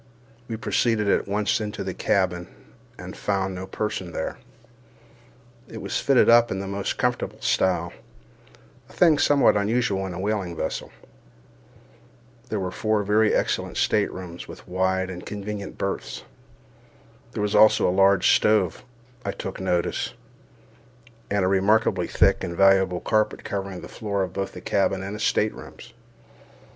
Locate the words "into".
1.61-1.83